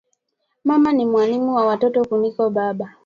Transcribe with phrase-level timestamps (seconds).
[0.63, 2.95] Mama ni mwalimu wa watoto kuliko baba